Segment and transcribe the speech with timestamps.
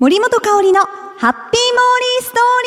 [0.00, 2.62] 森本香里のハッピーモーリーストー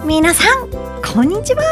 [0.00, 0.06] ー。
[0.06, 0.70] 皆さん
[1.02, 1.62] こんにちは。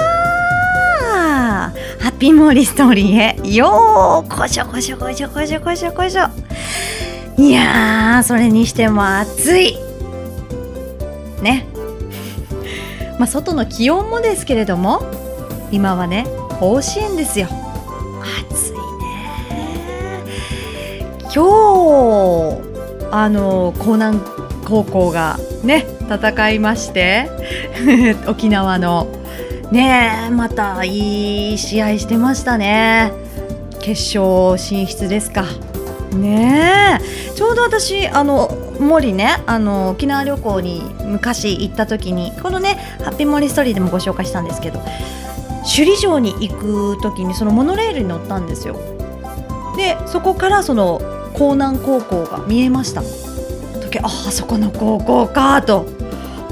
[1.99, 6.29] ハッピーモーリーストーリーへようこしょこしょこしょこしょこしょこしょ
[7.39, 9.79] いやそれにしても暑い。
[11.41, 11.67] ね。
[13.19, 15.01] まあ外の気温もですけれども
[15.73, 16.27] 今はね
[16.61, 17.49] 甲子園ですよ。
[18.51, 20.23] 暑いね。
[21.23, 22.59] 今日
[23.11, 24.21] あの江南
[24.67, 27.31] 高校がね戦いまして
[28.29, 29.07] 沖縄の。
[29.73, 33.11] ねまたいい試合してましたね。
[33.81, 35.45] 決勝進出ですか。
[36.15, 37.01] ね
[37.37, 44.83] ちょうど私あの森ねあの沖縄旅行に昔行った時にこのねハッピーモリストーリーでもご紹介したんですけど
[45.73, 48.75] 首里城に行く時にそのモノレールに乗ったんですよ。
[49.77, 51.01] でそこからその
[51.37, 53.03] 江南高校が見えました。
[53.81, 55.87] 時ああそこの高校かと。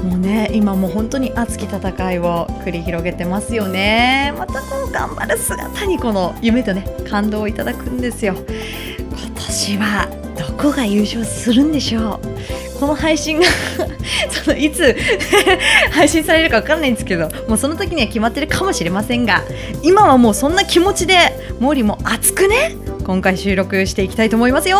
[0.03, 4.33] もうね今もう本当に熱き戦いを繰り広げてますよね。
[4.37, 8.35] またこの頑張る姿にこの夢とね感動をいただくんですよ。
[8.37, 12.58] 今年はどこが優勝するんでしょう。
[12.79, 13.45] この配信が
[14.31, 14.95] そのいつ
[15.91, 19.43] 配信されるか分からないんですけどもうその時には決まってるかもしれませんが
[19.83, 21.17] 今はもうそんな気持ちで
[21.59, 24.77] 毛利も熱くね今回収録していきたいと思いますよ。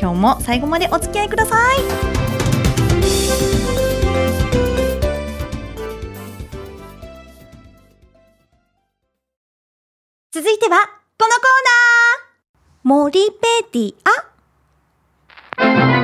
[0.00, 1.78] 今日も最後までお付き合いください。
[10.32, 10.80] 続いては
[11.18, 13.12] このコーナー。
[13.12, 13.94] 森ペディ
[15.98, 16.01] ア。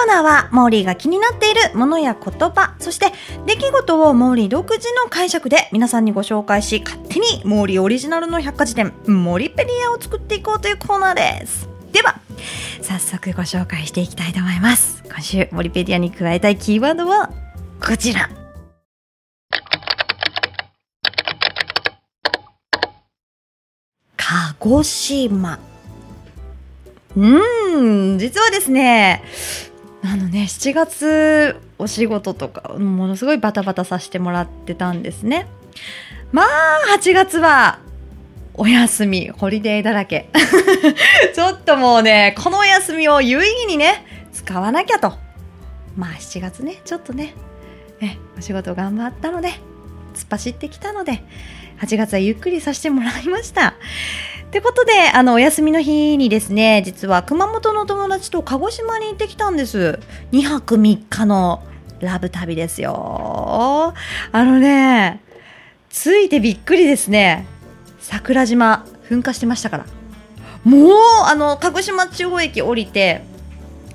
[0.00, 3.12] コーナーは、モーリーが気になっているものや言葉、そして
[3.44, 11.68] 出来事をモーリー独自の解釈で皆さんにご紹介し、勝手にモーリーオリジナルの百科事典、モリペディアを作っていこうというコーナーです。
[11.92, 12.18] では、
[12.80, 15.02] 早速ご紹介していきたいと思います。
[15.04, 17.30] 今週、モリペディアに加えたいキーワードは、
[17.86, 18.30] こちら。
[24.16, 25.58] 鹿児島。
[27.16, 29.22] うん、実はですね、
[30.02, 35.46] あのね、7月お仕事とか、ものすごいバタバタさせてもらってたんですね。
[36.32, 36.46] まあ、
[36.96, 37.80] 8月は、
[38.54, 40.28] お休み、ホリデーだらけ。
[41.34, 45.14] ちょっともうね、このお休みを有意義にね、使わなきゃと。
[45.96, 47.34] まあ、7月ね、ちょっとね、
[48.00, 49.48] ねお仕事頑張ったので、
[50.14, 51.22] 突っ走ってきたので、
[51.80, 53.74] 8月はゆっくりさせてもらいました。
[54.50, 60.00] ってことで、あの、お休みの日にですね、実は熊本の友達と鹿児島に行ってきたんです。
[60.32, 61.62] 2泊3日の
[62.00, 63.94] ラブ旅ですよ。
[64.32, 65.22] あのね、
[65.88, 67.46] ついてびっくりですね。
[68.00, 69.86] 桜島、噴火してましたから。
[70.64, 70.90] もう、
[71.28, 73.22] あの、鹿児島中央駅降りて、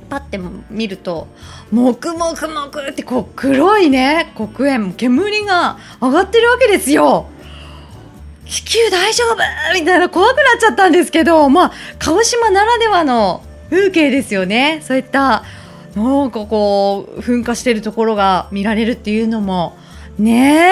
[0.10, 0.40] パッて
[0.70, 1.28] 見ると、
[1.70, 7.28] もくもくもくってこう黒いね、黒煙、煙が上がってるわけですよ。
[8.46, 9.36] 地球大丈夫？
[9.74, 14.82] みたいな怖くなっちゃったんですけど、まあ、鹿児島ならではの風景ですよね。
[14.84, 15.44] そういった、
[15.96, 19.78] なんかこう、噴火してるところが見られるっていうのも、
[20.18, 20.64] ね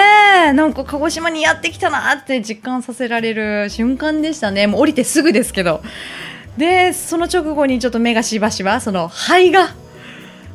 [0.50, 4.68] え、なんか鹿児島にやってきたなって実感させられる瞬間でしたね。
[4.68, 5.82] もう降りてすぐですけど。
[6.58, 9.76] で、その直後にちょっと目がしばしば、その灰が、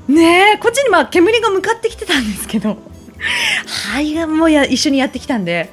[0.07, 2.79] ねえ、こっちにまあ煙が向かってきてたんですけど、
[3.93, 5.71] 灰がもうや一緒にやってきたんで、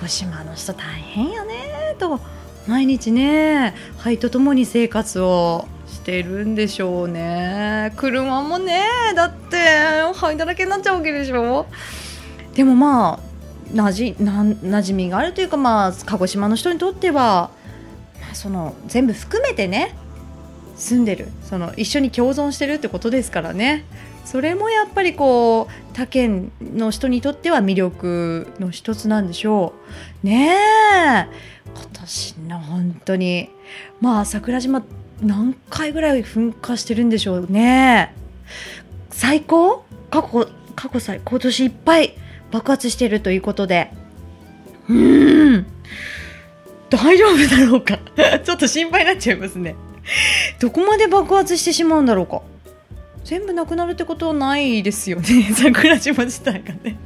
[0.00, 2.20] 鹿児島の人大変やねと。
[2.66, 7.92] 毎日ね灰とともに生活をしてるんでしょうね。
[7.96, 8.82] 車もね
[9.14, 9.58] だって
[10.14, 11.66] 灰だらけになっちゃうわけでしょ。
[12.54, 13.20] でもま
[13.72, 17.50] あなじな馴染みがあるというかまあ鹿児島の人にとっては、
[18.20, 19.94] まあ、その全部含めてね
[20.76, 21.28] 住んでる。
[21.42, 23.84] その一緒に共存してるってことですからね。
[24.30, 29.72] それもやっぱりこう他県の人にとっては魅力の一つなんでしょ
[30.22, 30.26] う。
[30.26, 31.26] ねえ。
[31.74, 33.50] 今年の本当に。
[34.00, 34.84] まあ桜島
[35.20, 38.14] 何回ぐらい噴火してるんでしょうね。
[39.10, 39.84] 最高？
[40.12, 40.46] 過去
[40.76, 42.14] 過去最今年いっぱい
[42.52, 43.92] 爆発してるということで。
[44.88, 45.66] うーん。
[46.88, 47.98] 大丈夫だろうか。
[48.44, 49.74] ちょっと心配になっちゃいますね。
[50.60, 52.42] どこまで爆発してしまうんだろうか。
[53.24, 55.50] 全部なくなるってことはないですよね。
[55.54, 56.96] 桜島自体がね。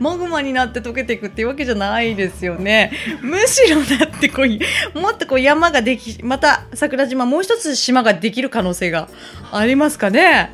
[0.00, 2.92] マグマになって溶けていくっていうわけじゃないですよね。
[3.22, 9.08] むしろだってこうもっとこう山ができまた桜島もう一つ島ができる可能性が
[9.52, 10.50] ありますかね。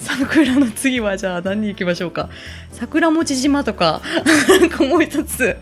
[0.00, 2.30] 桜の次はじゃあ何に行きましょうか。
[2.72, 4.00] 桜餅島とか。
[4.48, 5.56] なんかもう一つ。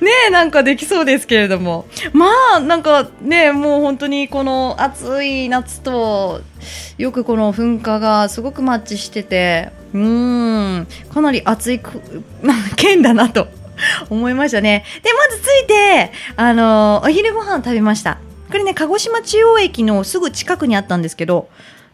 [0.00, 1.86] ねえなんかできそうですけれども。
[2.12, 6.40] まあなんかねもう本当にこの暑い夏と
[6.98, 11.80] よくこの噴火がすごくマッチしててうんかなり暑い
[12.76, 13.48] 県だなと
[14.10, 14.84] 思いましたね。
[15.02, 18.18] でまず着いてあのお昼ご飯食べました。
[18.48, 21.48] これね鹿児島中央駅のすぐ近くにあったんですけど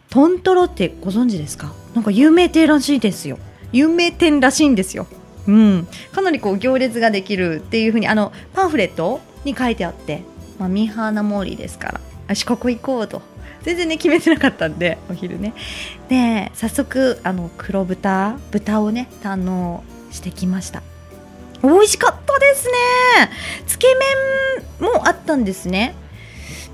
[0.09, 1.73] トントロってご存知ですか？
[1.93, 3.39] なんか有名店らしいですよ。
[3.71, 5.07] 有名店らしいんですよ。
[5.47, 10.23] うん、かなりこう行列ができるっていうふうにあのパンフレットに書いてあって、
[10.57, 12.01] まあ、ミーハーなモーリーですから。
[12.27, 13.21] あしここ行こうと。
[13.61, 15.53] 全然ね決めてなかったんでお昼ね。
[16.07, 20.83] で早速あの黒豚豚をね堪能してきました。
[21.63, 22.73] 美味しかったですね。
[23.65, 23.87] つけ
[24.79, 25.95] 麺もあったんですね。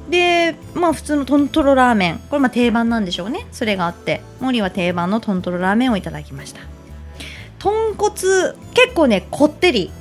[0.10, 2.20] でまあ普通のトントロラーメン。
[2.30, 3.48] これまあ定番なんでしょうね。
[3.54, 6.60] それがあって森は定番のトントロラーメンをいただきました。
[7.62, 8.12] 豚骨
[8.74, 9.92] 結構ねこってり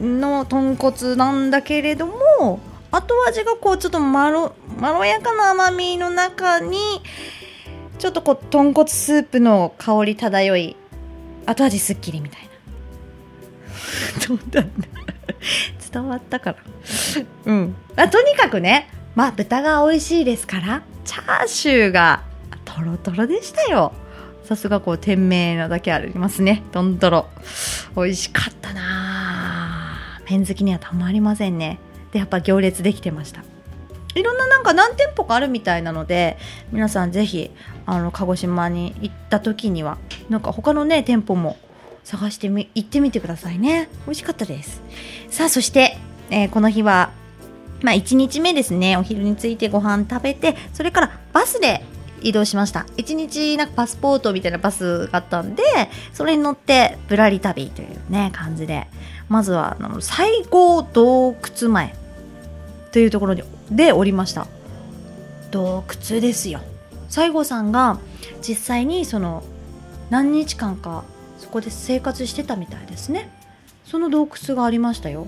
[0.00, 2.58] の豚骨なんだけれども
[2.90, 6.78] 後味がこうちょっとまろまろやかな甘みの中に
[8.00, 10.76] ちょっとこう豚骨スープの香り漂い
[11.46, 12.46] 後味すっきりみたいな。
[15.92, 16.56] 伝わったから。
[17.44, 17.76] うん。
[17.94, 22.24] あとにかくねまあ豚が美味しいですからチャーシューが
[22.64, 23.92] とろとろでしたよ。
[24.46, 26.62] さすがこう店名なだけありますね。
[26.72, 27.26] どんどろ
[27.96, 29.98] 美味しかったな。
[30.24, 31.78] ペン好きにはたまりませんね。
[32.12, 33.42] でやっぱ行列できてました。
[34.14, 36.38] いろんななんか何店舗かあるみたいなので
[36.72, 37.50] 皆さんぜひ
[37.84, 39.98] あの鹿児島に行った時には
[40.30, 41.58] なんか他のね店舗も
[42.02, 43.88] 探してみ行ってみてくださいね。
[44.06, 44.80] 美味しかったです。
[45.28, 45.98] さあそして、
[46.30, 47.10] えー、この日は
[47.82, 48.96] まあ1日目ですね。
[48.96, 51.84] お昼についてご飯食べてそれからバスで
[52.22, 52.86] 移動しました。
[52.96, 55.62] 1日なんかパスポートみたいなバスがあったんで
[56.12, 58.86] それに乗ってぶらり旅というね感じで。
[59.28, 61.96] まずはあの西郷洞窟前
[62.92, 64.46] というところにで降りました。
[65.50, 66.60] 洞窟ですよ。
[67.08, 67.98] 西郷さんが
[68.40, 69.42] 実際にその
[70.10, 71.04] 何日間か
[71.38, 73.30] そこで生活してたみたいですね。
[73.84, 75.26] その洞窟がありましたよ。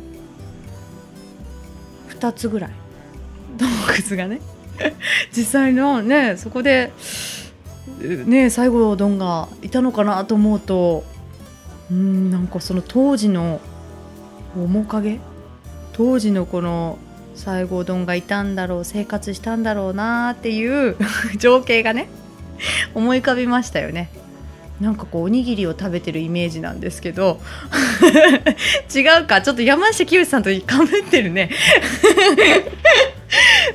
[2.11, 2.70] 2つぐらい。
[3.56, 3.67] 洞
[4.11, 4.41] 窟がね。
[5.37, 6.93] 実際のねそこで
[8.27, 11.05] ね西郷どんがいたのかなと思うと
[11.91, 13.61] うんなんかその当時の
[14.57, 15.19] 面影？
[15.93, 16.99] 当時のこの
[17.35, 20.97] 西郷どんがいたんだろう生活したんだろうなっていう
[21.39, 22.09] 情景がね
[22.95, 24.11] 思い浮かびましたよね。
[24.81, 27.41] なんかこうおにぎりを食べてるイメージなんですけど
[28.95, 29.43] 違うか？
[29.43, 31.51] ちょっと山下清さんとかぶってるね。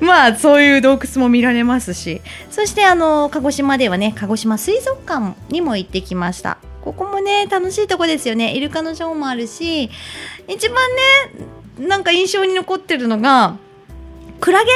[0.06, 2.22] まあそういう洞窟も見られますし。
[2.52, 6.58] そしてあの鹿児島ではね鹿児島水族館にも行ってきました。
[6.84, 8.54] ここもね楽しいとこですよね。
[8.56, 9.90] イルカのショーもあるし
[10.48, 10.78] 一番
[11.80, 13.56] ねなんか印象に残ってるのが
[14.40, 14.72] クラゲ。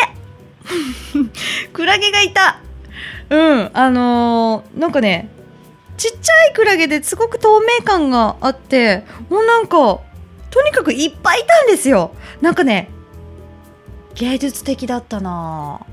[1.73, 2.59] クラゲがいた。
[3.29, 5.29] うんあのー、なんかね
[5.97, 9.77] ちっちゃいクラゲですごく透明感があってもうなんか
[10.49, 12.11] とにかくいっぱいいたんですよ。
[12.41, 12.89] なんかね
[14.17, 15.85] 芸術的だったな。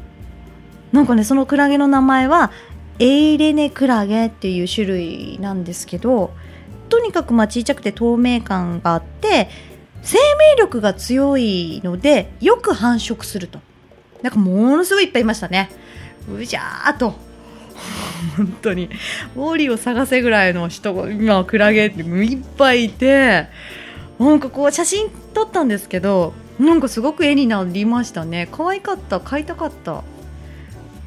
[0.93, 2.51] なんかねそのクラゲの名前は
[2.99, 6.33] エイレネクラゲっていう種類なんですけど
[6.89, 9.49] とにかくまあ小さくて透明感があって
[10.03, 13.61] 生命力が強いのでよく繁殖すると。
[14.23, 15.71] なんかものすごいいっぱいいましたね。
[16.33, 17.15] うじゃーと。
[18.37, 18.89] 本当に。
[19.37, 23.49] ウォーリーを探せぐらいの人が今クラゲっていっぱいいて
[24.19, 28.49] なんかこう写真撮ったんですけどなんかすごく絵になりましたね。
[28.51, 29.21] 可愛かった。
[29.21, 30.03] 買いたかった。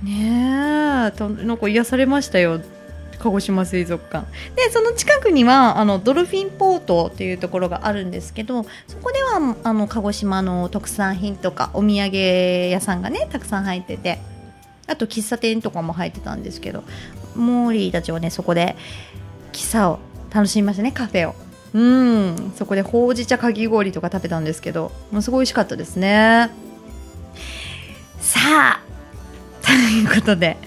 [0.03, 1.45] ねえ。
[1.45, 2.61] なんか癒されましたよ。
[3.19, 4.27] 鹿児島水族館。
[4.55, 12.15] でその近くにはあのドルフィンポートっていうところがあるんですけどそこではあの鹿児島の特産品とかお土産
[12.69, 14.19] 屋さんがねたくさん入ってて
[14.85, 16.83] あと喫茶店とかも入ってたんですけど
[17.35, 18.75] モーリーたちはねそこで
[19.51, 19.99] 喫茶を
[20.33, 20.91] 楽しみましたね。
[20.91, 21.46] カフェを。
[21.73, 22.53] うん。
[22.55, 26.49] そこでほうじ茶かき氷とか食べたんですけどもうすごい美味しかったですね。
[28.19, 28.81] さあ
[29.65, 30.57] ということで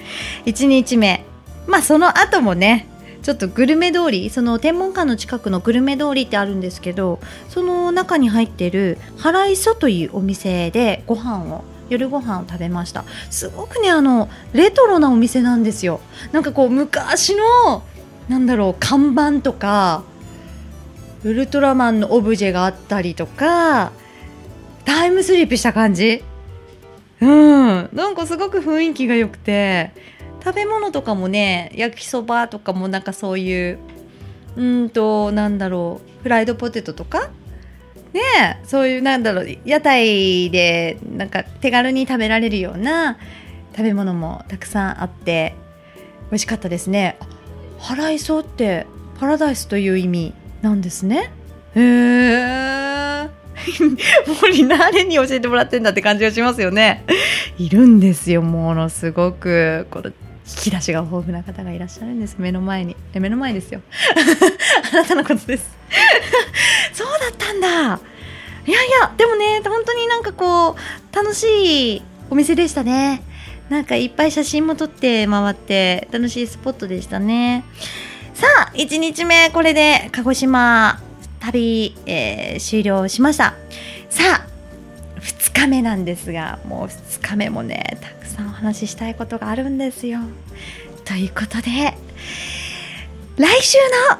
[0.47, 1.25] 1日目。
[1.67, 2.87] まあその後もね
[3.23, 13.05] ちょっとグルメ通りその天文館の近くのグルメ通りってあるんですけどその中に入ってる原磯というお店でご飯を夜ご飯を食べました。
[13.31, 16.01] すごくねあのレトロなお店なんですよ。
[16.33, 17.83] なんかこう昔の
[18.29, 20.05] なんだろう看板とか
[21.25, 23.93] ウルトラマンのオブジェがあったりとか
[24.85, 26.23] タイムスリップした感じ。
[27.21, 27.91] うん。
[27.93, 29.93] なんかすごく雰囲気が良くて
[30.43, 33.79] 食べ物とかもね焼きそばとかもなんかそういう
[34.57, 37.31] うんとなんだろうフライドポテトとか
[38.13, 43.19] ねそういうなんだろう屋台でなんか手軽に食べられるような
[43.73, 45.55] 食べ物もたくさんあって
[46.31, 47.19] 美味しかったですね。
[47.79, 48.87] ハライソって
[49.19, 50.35] パラダイスという意味。
[50.63, 51.33] なんですね。
[51.75, 53.29] へえ
[54.43, 57.05] 森誰に教えてもらってんだって感じがしますよね。
[57.59, 59.87] いるんですよものすごく。
[59.91, 60.15] この引
[60.65, 62.37] き出しが豊富な方がいらっしゃるんです。
[62.39, 62.97] 目の前に。
[63.15, 63.81] え目の前ですよ。
[64.93, 65.77] あなたのことです。
[66.93, 68.01] そうだったんだ。
[68.67, 73.23] いやいやでもね本当になんかこう楽しいお店でしたね。
[73.69, 77.65] なんかいっぱい写真も撮って回って楽しいスポットでしたね。
[78.41, 80.99] さあ1日目これで鹿児島
[81.41, 83.55] 旅、えー、終了しました。
[84.09, 90.21] さあ2日目なんですがもう2日目もねたくさんお話ししたいことがあるんですよ。
[91.05, 91.99] ということで
[93.37, 93.77] 来週
[94.09, 94.17] の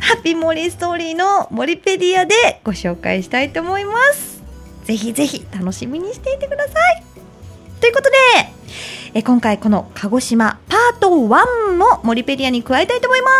[0.00, 4.42] ハッピーモーリーストーリーのモリペディアでご紹介したいと思います。
[4.84, 7.09] ぜひぜひ楽しみにしていてください。
[7.80, 8.16] ということで
[9.14, 13.30] え今回この鹿児島パート1もモリペリアに加えたいと思いま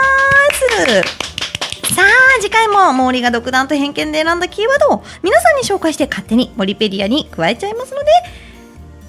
[0.53, 1.21] す。
[1.95, 8.07] さあ次回も毛利が独断と偏見で選んだキーワードを皆さんに紹介して勝手にモリペリアに加えちゃいますので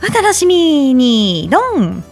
[0.04, 1.48] お楽しみに。
[1.52, 2.04] ドン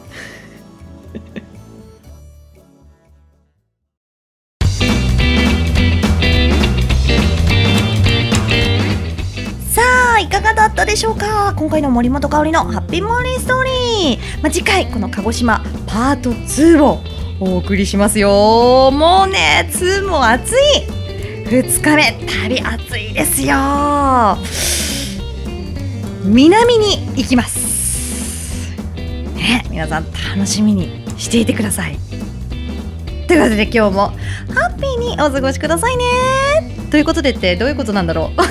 [11.00, 11.54] しょうか？
[11.56, 17.02] 今回の森本香里のハッピーモーニーストーリー、まあ、次回この鹿児島パート2を
[17.40, 18.92] お送りしますよ。
[18.92, 20.56] もうね2も暑い。
[21.46, 23.56] 2日目旅暑いですよ。
[26.26, 28.76] 南に行きます。
[29.36, 31.98] ね皆さん楽しみにしていてください。
[33.26, 34.10] ということで今日も
[34.54, 36.79] ハッピーにお過ごしくださいね。
[36.90, 38.42] ということでってどういうことなんだろう。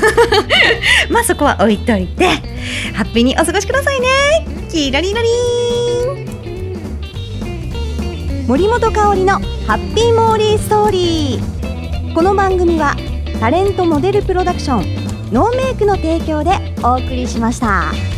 [1.12, 2.26] まあそこは置いといて
[2.95, 4.07] ハッピーにお過ごしくださいね。
[4.71, 6.28] キラリラリン。
[8.47, 9.33] 森本香里の
[9.66, 12.14] ハッピーモーリーストーリー。
[12.14, 12.97] この番組は
[13.40, 16.50] タレントモデルプロダクションノーメイクの提供で
[16.83, 18.18] お送りしました。